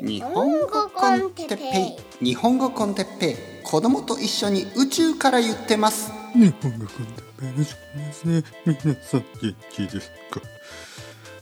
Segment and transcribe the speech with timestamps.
[0.00, 2.24] 日本語コンテッペイ。
[2.24, 3.36] 日本語コンテッペイ。
[3.64, 6.12] 子供と一緒に宇宙から言ってます。
[6.34, 8.44] 日本語コンテッペイの時間ですね。
[8.64, 10.40] 皆さん元気ですか？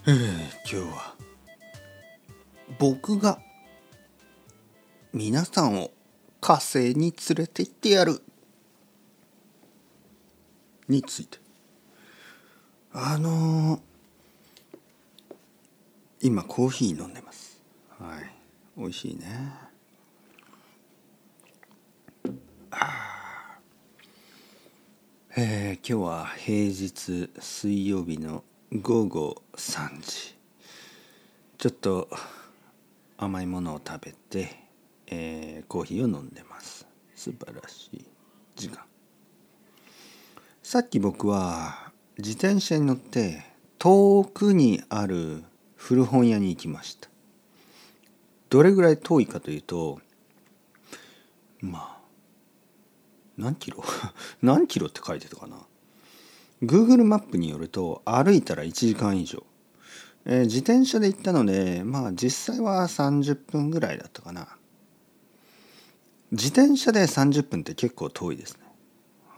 [0.06, 0.14] えー、
[0.62, 1.14] 今日は
[2.78, 3.38] 僕が
[5.12, 5.90] 皆さんを
[6.40, 8.22] 火星に連れて行ってやる。
[10.88, 11.38] について。
[12.92, 13.80] あのー、
[16.23, 17.60] 今コーヒー飲んでます。
[17.98, 18.33] はい
[18.79, 19.25] 美味しいね。
[25.34, 30.37] えー、今日は平日水曜日の午後3時。
[31.57, 32.11] ちょっと
[33.17, 34.55] 甘いものを食べて、
[35.06, 36.87] えー、コーヒーを飲んでます。
[37.15, 38.05] 素晴らしい
[38.56, 38.83] 時間。
[40.62, 43.43] さっき僕は自転車に乗って
[43.79, 45.45] 遠くにある
[45.77, 47.09] 古本屋に行きました。
[48.48, 50.00] どれぐらい遠いかというと
[51.61, 51.97] まあ
[53.36, 53.83] 何キロ？
[54.42, 55.58] 何キロって書いてたかな
[56.62, 59.44] ？Google マップによると歩いたら1時間以上、
[60.25, 64.56] えー、自転車で行ったのでまあ実際は30分ぐらいだったかな。
[66.33, 68.66] 自転車で30分って結構遠いですね。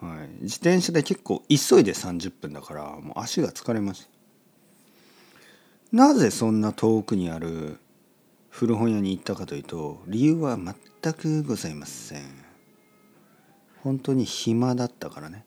[0.01, 0.29] はい。
[0.43, 4.09] 自転車で結構急いで30分だからもう足が疲れました
[5.93, 7.79] なぜそんな遠くにある
[8.51, 12.23] 古本屋に行ったかというと理由は全くございません。
[13.83, 15.45] 本当に暇だったからね。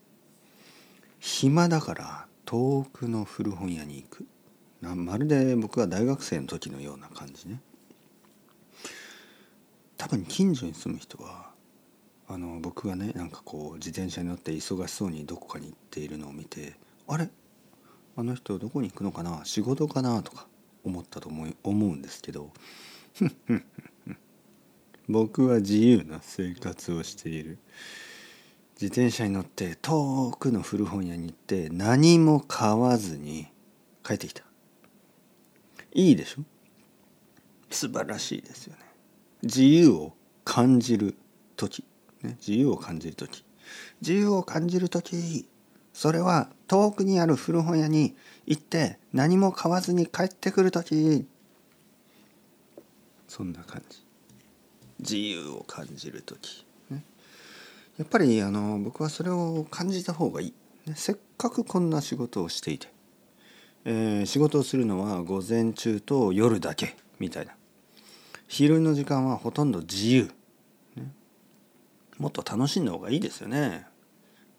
[1.19, 4.25] 暇だから遠くの古本屋に行く。
[4.81, 7.61] まるで僕が大学生の時のような感じね。
[9.97, 11.51] 多分近所に住む人は
[12.27, 16.73] あの僕がねなんかこう自転車に乗って忙しそうにどこかに行っているのを見て
[17.07, 17.29] あれ？
[18.15, 19.41] あの人どこに行くのかな？
[19.43, 20.23] 仕事かな？
[20.23, 20.47] とか
[20.83, 22.51] 思ったと思い思うんですけど。
[25.09, 27.57] 僕は自由な生活をしている。
[28.81, 33.47] 自転車に乗って遠くの古本屋に行って何も買わずに
[34.03, 34.43] 帰ってきた。
[35.93, 36.43] いいでしょ？
[37.69, 38.79] 素晴らしいですよね。
[39.43, 40.13] 自由を
[40.43, 41.15] 感じる
[41.57, 41.83] 時、
[42.23, 43.43] ね、自由を感じる時。
[44.01, 45.45] 自由を感じる時
[45.93, 48.15] それは遠くにある古本屋に
[48.45, 51.25] 行って何も買わずに帰ってくる時
[53.27, 54.03] そんな感じ。
[54.99, 57.03] 自由を感じる時、ね、
[57.97, 60.53] やっぱりあの僕はそれを感じた方がいい、
[60.85, 62.87] ね、せっかくこんな仕事をしていて、
[63.85, 67.53] えー、仕事をするのは午前中と夜だけみたいな。
[68.47, 70.29] 昼の時間はほとんど自由、
[70.97, 71.11] ね、
[72.17, 73.87] もっと楽しんだ方がいいですよね。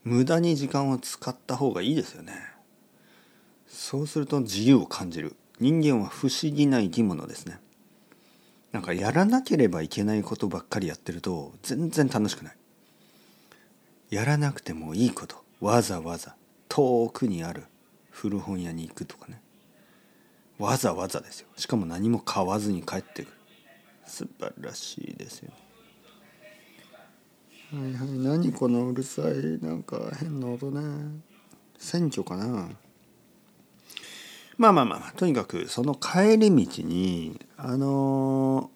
[0.05, 2.35] 無駄に時間を使った方がいいですよね。
[3.69, 5.37] そうすると自由を感じる。
[5.61, 7.59] 人間は不思議な生き物ですね。
[8.73, 12.57] なんかやらなければいけないことばっかりやってると全然楽しくない。
[14.11, 15.37] やらなくてもいいこと。
[15.61, 16.35] わざわざ
[16.69, 17.65] 遠くにある。
[18.11, 19.41] 古本屋に行くとかね。
[20.59, 21.49] わざわざですよ。
[21.57, 23.33] しかも何も買わずに帰ってくる。
[24.07, 25.62] 素晴らしいですよね。
[27.73, 28.09] はいはい。
[28.19, 29.25] 何このうるさい。
[29.65, 31.23] なんか変な音ね。
[31.79, 32.69] 選挙かな。
[34.59, 38.71] まあまあまあとにかくその帰り道にあの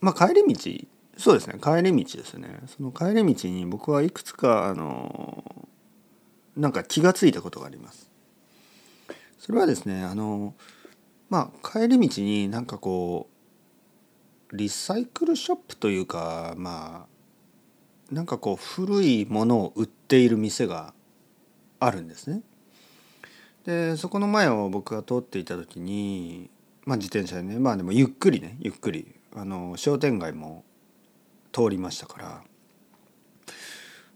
[0.00, 0.88] まあ帰り道
[1.18, 1.58] そうですね。
[1.62, 2.60] 帰り道ですね。
[2.66, 5.66] その帰り道に僕はいくつかあの
[6.56, 8.10] なんか気が付いたことがあります。
[9.38, 10.54] それはですねあの
[11.28, 13.28] まあ帰り道になんかこ
[14.50, 17.07] うリサイクルショップというかまあ
[18.10, 20.94] なんかこう古いものを売っている店が
[21.80, 22.42] あるんですね。
[23.64, 26.50] でそこの前を僕が通っていた時に、
[26.84, 29.14] まあ、自転車でねまあでもゆっくりねゆっくり。
[29.36, 30.64] あの商店街も
[31.52, 32.42] 通りましたから。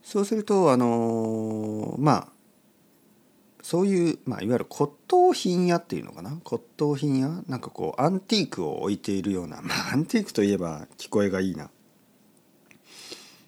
[0.03, 2.29] そうするとあのまあ
[3.63, 6.41] そういう、まあ、いわゆる骨董品屋っていうのかな？
[6.43, 7.45] 骨董品屋？
[7.47, 11.71] なんかこうアンティークを置いているようなまあアンティークといえば聞こえがいいな。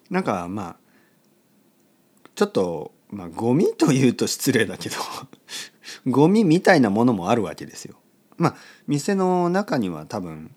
[0.09, 0.75] なんかまあ
[2.35, 4.95] ちょっとまあゴミというと失礼だけど
[6.07, 7.95] ゴミみたいなものもあるわけですよ。
[8.37, 8.55] まあ
[8.87, 10.53] 店の中には多分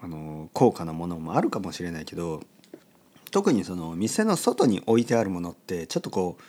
[0.00, 2.42] あの高価なものもあるかもしれないけど
[3.30, 6.42] 特にその店の外に置いてあるものってちょっとこう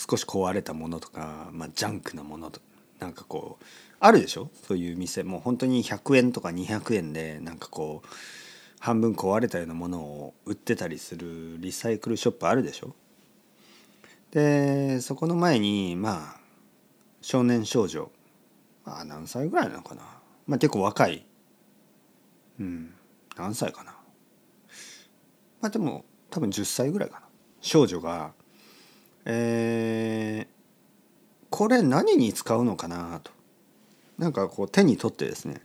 [0.00, 2.60] 少し壊れたものとか、まあ、ジャンクなものと
[2.98, 3.64] なんかこう
[4.00, 4.50] あるでしょ？
[4.66, 8.08] そういう店もう本当に100円とか200円でなんかこう
[8.78, 12.94] 半分壊れたようなものを売ってたりするリサイクルショップあるでしょ？
[14.30, 16.40] でそこの前にまあ
[17.22, 18.10] 少年少女。
[18.84, 20.02] まあ何歳ぐらいなのかな、
[20.46, 21.26] まあ、結構若い、
[22.60, 22.94] うん、
[23.36, 23.92] 何歳かな？
[25.60, 27.26] まあでも多分10歳ぐらいかな。
[27.60, 28.32] 少女が
[29.24, 33.32] えー、これ何に使うのかなと。
[34.18, 35.62] なんかこう手に取ってですね。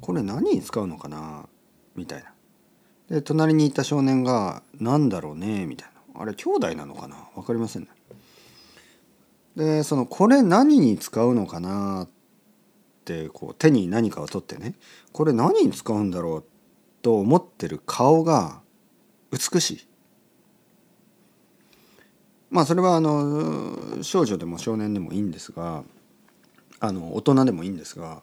[0.00, 1.46] これ何に使うのかな？
[1.96, 2.32] みたいな。
[3.08, 6.22] で隣にいた少年が「何だろうね」みたいな。
[6.22, 7.16] あれ兄弟なのかな？
[7.34, 7.88] 分かりませんね。
[9.56, 12.08] でそのこれ何に使うのかなっ
[13.04, 14.74] てこう手に何かを取ってね。
[15.12, 16.44] これ何に使うんだろう
[17.02, 18.60] と思ってる顔が
[19.30, 19.86] 美しい。
[22.50, 25.82] まあそれはあの少女でも少年でもいいんですが
[26.78, 28.22] あの大人でもいいんですが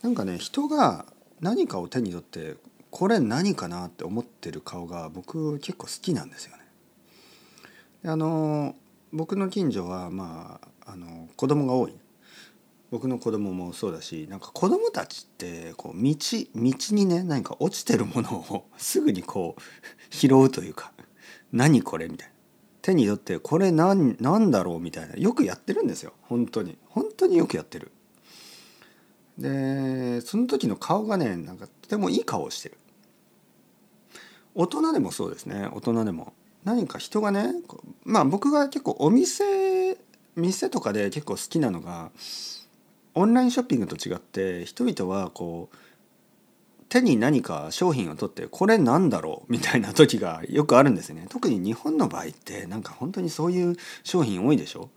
[0.00, 1.06] なんかね人が
[1.40, 2.56] 何かを手に取って
[2.92, 6.62] これ何かなって思ってる顔が僕結構好きなんですよね。
[8.04, 8.74] あの
[9.12, 11.94] 僕の近所はまああの子供が多い
[12.90, 20.92] 僕の子供もそうだしなんか子供たちってこう道道にね何か落ちてるものを すぐにこう拾うというか
[21.50, 22.34] 「何これ?」みたいな
[22.82, 27.90] 手に取ってこれ何何だろうみたいなよくやってるんですよ本当に本当によくやってる。
[29.38, 32.76] でその時の顔がねなんかとてもいい顔をしてる。
[34.54, 35.68] 大人でもそうですね。
[35.72, 36.32] 大人でも。
[36.64, 37.54] 何か人がね
[38.04, 39.96] まあ僕が結構お店
[40.36, 42.10] 店とかで結構好きなのが
[43.14, 45.76] オンラインショッピングと違って人々はこう
[46.88, 49.52] 手に何か商品を取ってこれなんだろう？
[49.52, 51.26] みたいな時がよくあるんですね。
[51.30, 54.90] 特に日本の場合ってなんか本当にそういう商品多いでしょ？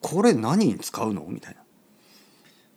[0.00, 1.26] これ何に使うの？
[1.28, 1.60] みたいな。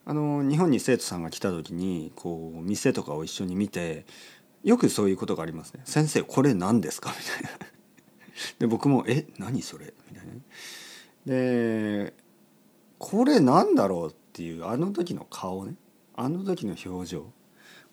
[0.07, 4.05] あの日本に生徒さんが来た時にこう店とかを一緒に見て
[4.65, 7.11] よくそういうことがありますね「先生これ何ですか?
[7.17, 7.65] 」みたいな。
[8.59, 10.33] で僕も「え何それ?」みたいな。
[11.25, 12.13] で
[12.99, 15.75] これなんだろうっていうあの時の顔ね
[16.15, 17.31] あの時の表情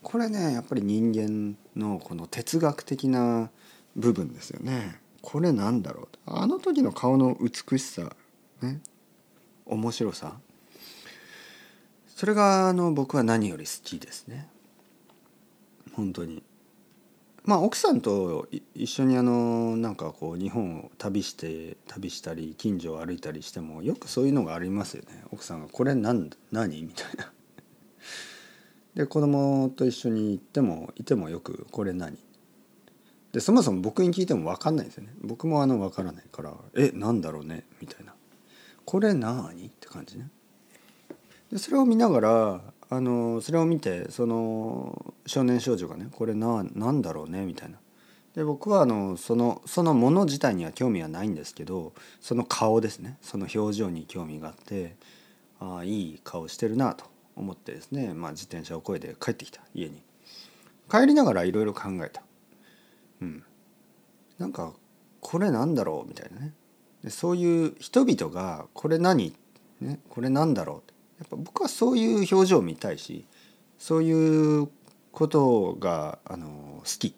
[0.03, 3.51] これねやっぱり人間のこの哲学的な
[3.95, 5.01] 部分ですよね。
[5.21, 6.07] これなんだろう？
[6.27, 8.17] あの時の顔の美しさ
[8.63, 8.81] ね
[9.67, 10.41] 面白さ
[12.09, 14.49] それがあの僕は何より好きですね
[15.95, 16.43] 本当に
[17.45, 27.33] まあ奥さんと一緒にあのなんかこう日本を旅して旅したり近所を歩いたりしてもよくそういうのがありますよね奥さんが「これ何何?」みたいな。
[28.95, 32.17] で子供と一緒に行ってもいてもよく「これ何?」
[33.33, 38.15] でそもそも僕に聞いても分かんないですよね僕もあの分からないから「えなんだろうね?」みたいな
[38.85, 40.31] 「これ何?」って感じね。
[41.51, 47.79] でそれを見ながらあのそれを見てその少年少女がね「これななんだろうね?」みたいな。
[48.35, 53.17] で僕はあのそのそのもの自体には興味はないんですけどその顔ですね。
[53.23, 54.97] その表情に興味があって
[55.59, 60.03] ああいい顔してるなと思ってですね、まあ、自転車をこいで帰ってきた家に。
[60.91, 62.23] 帰りながらいろいろ考えた。
[63.23, 63.43] うん。
[64.39, 64.75] なんか
[65.21, 66.53] これなんだろうみたいなね。
[67.03, 69.35] でそういう人々がこれ何、
[69.81, 70.92] ね、これなんだろう？
[71.23, 73.25] やっぱ僕はそういう表情を見たいし
[73.79, 74.69] そういう
[75.13, 77.15] ことがあの好き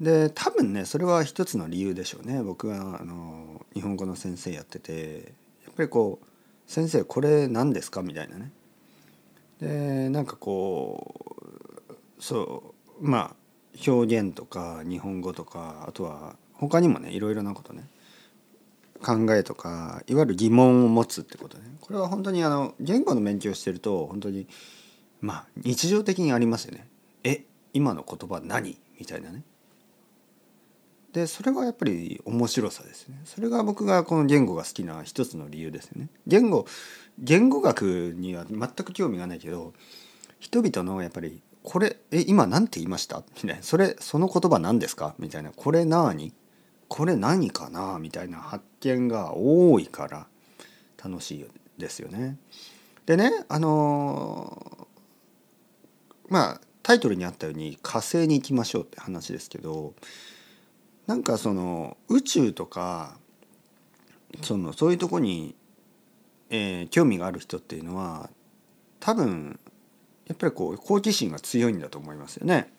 [0.00, 6.26] で多分ねそれは一つの理由でしょうね僕はあの日本語の先生やっててやっぱりこう
[6.66, 8.50] 先生これ何ですか?」みたいなね。
[9.60, 11.14] でなんかこ
[12.18, 13.36] うそうまあ
[13.86, 17.86] 表現とか日本語とかあとは他にもねいろいろなことね
[19.02, 21.64] 考えとかいわゆる疑問を持つってことね。
[21.80, 24.46] これは本当にあの言語の勉強してると本当に
[25.20, 26.88] まあ日常的にありますよね。
[27.24, 28.78] え今の言葉何？
[28.98, 29.42] みたいなね。
[31.12, 33.20] でそれがやっぱり面白さですね。
[33.24, 36.08] それが僕がこの言語が好きな一つの理由ですよね。
[36.26, 36.66] 言語
[37.18, 39.72] 言語学には全く興味がないけど
[40.38, 43.24] 人々のやっぱりこれえ今何て言いました？
[43.42, 43.62] みたいな。
[43.62, 45.14] それその言葉何ですか？
[45.18, 45.50] みたいな。
[45.50, 46.32] これ何？
[46.90, 50.26] これ何かなみたいな発見が多いから
[51.02, 51.46] 楽しい
[51.78, 52.36] ですよね。
[53.06, 54.88] でねあの
[56.28, 59.94] まあタイトルにあったように火星に行きましょうって話ですけど
[61.06, 63.16] なんかその宇宙とか
[64.42, 65.54] そのそういうとこに、
[66.50, 68.30] えー、興味がある人っていうのは
[68.98, 69.60] 多分
[70.26, 72.72] やっぱりこう好奇心が強いんだと思いますよね。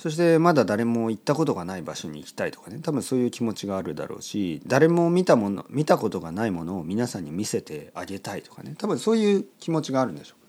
[0.00, 10.46] そしてまだ誰も行ったことがない場所に行きたいとかね多分そういう気持ちがあるだろうし誰も見たもの見たことがないものを皆さんに見せてあげたいとかね多分そういう気持ちがあるんでしょう。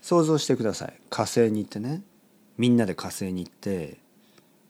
[0.00, 2.02] 想像してください火星に行ってね
[2.56, 3.98] みんなで火星に行って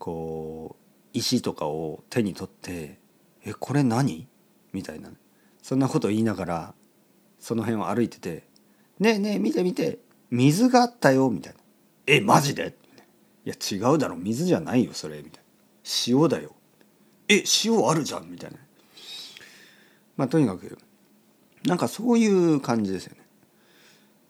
[0.00, 0.82] こう
[1.12, 2.98] 石とかを手に取って
[3.46, 4.26] 「えこれ何?」
[4.74, 5.10] みたいな
[5.62, 6.74] そんなこと言いながら
[7.38, 8.42] その辺を歩いてて
[8.98, 10.00] 「ねえねえ見て見て
[10.32, 11.60] 水があったよ」みたいな
[12.08, 12.74] 「えマジで?」
[13.44, 14.16] いや違うだろ。
[14.16, 15.40] 水じゃないよそれ」みたいな
[16.06, 16.54] 「塩だよ」
[17.28, 18.58] 「え塩あるじゃん」みたいな。
[20.16, 20.78] まあとにかく
[21.64, 23.22] なんかそういう感じですよね。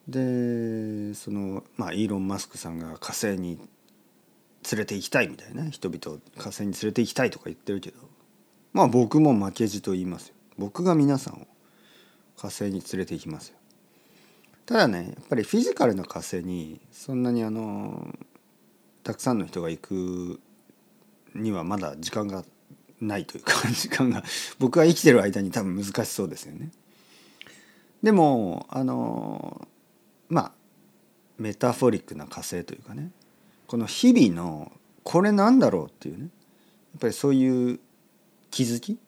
[0.08, 3.58] でそのまあイーロン・マスクさんが火星に
[4.70, 5.28] 連れて行きたい。
[5.28, 5.68] みたいな。
[5.70, 7.98] 人々を火星に連れて行きたいとか言ってるけど。
[8.72, 10.34] まあ僕も負けじと言いますよ。
[10.56, 11.46] 僕が皆さんを
[12.36, 13.56] 火星に連れて行きますよ。
[14.64, 18.14] ただねやっぱりフィジカルな火星にそんなにあの
[19.02, 20.40] たくさんの人が行く
[21.34, 22.44] にはまだ時間が
[23.00, 24.22] ないというか 時間が
[24.58, 26.70] 僕が生きてる間に多分難しそうですよね。
[28.02, 29.68] でもあの
[30.28, 30.52] まあ
[31.38, 33.10] メタフォリックな火星というかね
[33.66, 36.28] この日々のこれなんだろうっていうねや
[36.98, 37.80] っぱりそういう
[38.50, 38.98] 気づき。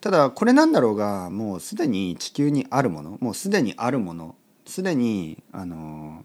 [0.00, 4.34] ただこれなんだろうがもうすでに地球にあるものもうすでにあるもの
[4.66, 6.24] すでにあの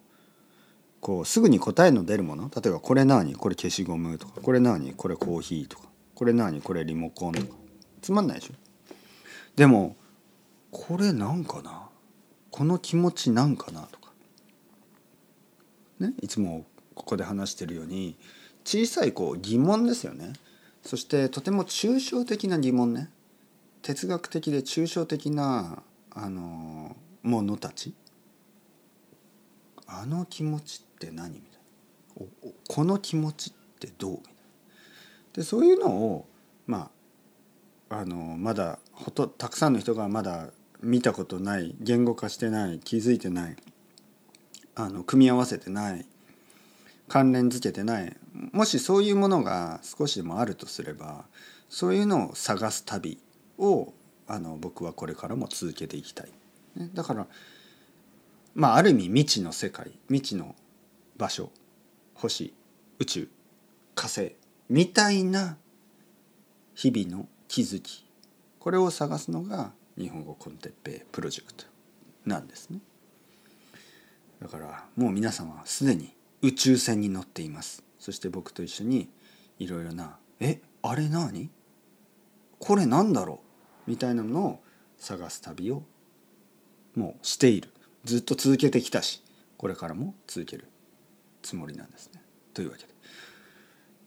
[1.06, 5.84] こうすぐに答えの出るもの例えばこれ何これ消しゴムとかこれ何これコーヒーとか
[6.16, 7.54] これ何これリモコンとか
[8.02, 8.54] つまんないでしょ。
[9.56, 9.96] でも
[10.72, 11.90] これなんかな？
[12.50, 14.14] この気持ちなんかなとか。
[16.00, 16.14] ね？
[16.24, 18.18] いつもここで話してるように
[18.64, 20.34] 小さいこう疑問ですよね。
[20.82, 23.12] そしてとても抽象的な疑問ね。
[23.84, 27.94] 哲学的で抽象的なあのものたち。
[29.86, 31.34] あの気持ちって何？
[31.34, 32.52] みたいな。
[32.68, 34.12] この気持ちってどう？
[34.12, 34.40] みたいな。
[35.34, 36.28] でそういうのを
[36.66, 36.90] ま
[37.90, 40.50] ああのまだほとたくさんの人がまだ
[40.82, 43.56] 見たことない言語化してない気づいてない
[44.76, 46.06] あの組み合わせてない
[47.08, 48.16] 関連づけてない
[48.52, 51.26] もしそういうものが少しでもあるとすれば
[51.70, 53.20] そういうのを探す旅
[53.58, 53.94] を
[54.28, 56.32] あの僕はこれからも続けていきたい。
[56.94, 57.28] だから
[58.54, 60.56] まあある意味未知の世界未知の
[61.18, 61.52] 場所
[62.14, 62.54] 星
[63.00, 63.30] 宇宙
[63.94, 64.36] 火星
[64.70, 65.58] みたいな
[66.74, 68.06] 日々の気づき。
[68.60, 71.66] これを探すのが日本語コンテッペイプロジェクト
[72.26, 72.80] なんですね。
[74.42, 77.84] だからもう皆さんはすでに宇宙船に乗っています。
[78.00, 79.10] そして僕と一緒に
[79.60, 81.50] いろいろな「えあれ何？
[82.60, 83.42] これなんだろ
[83.88, 84.60] う?」みたいなのを
[84.98, 85.84] 探す旅を
[86.96, 87.70] もうしている。
[88.04, 89.24] ずっと続けてきたし
[89.58, 90.68] これからも続ける。
[91.46, 92.22] つもりなんですね。
[92.54, 92.90] というわけで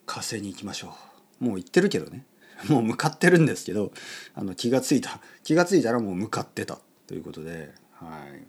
[0.06, 0.94] 火星に行きましょ
[1.40, 1.44] う。
[1.44, 2.26] もう行ってるけどね。
[2.68, 3.92] もう向かってるんですけど
[4.34, 5.20] あの気がついた。
[5.44, 6.80] 気がついたらもう向かってた。
[7.06, 8.44] ということではい。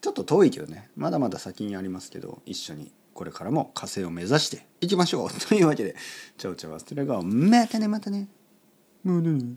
[0.00, 0.90] ちょっと遠いけどね。
[0.96, 5.30] まだまだ先にありますけど一緒にこれからも火星を目指していきましょう。
[5.48, 5.96] というわけで
[6.38, 8.28] ちょうちょ忘れがまたねまたね。
[9.02, 9.56] もうね。